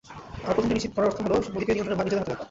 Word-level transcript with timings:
আর, 0.47 0.53
প্রথমটি 0.55 0.73
নিশ্চিত 0.77 0.91
করার 0.95 1.09
অর্থ 1.09 1.19
হলো, 1.25 1.37
মোদিকে 1.53 1.71
নিয়ন্ত্রণের 1.73 1.99
ভার 1.99 2.05
নিজেদের 2.07 2.21
হাতে 2.21 2.31
রাখা। 2.31 2.39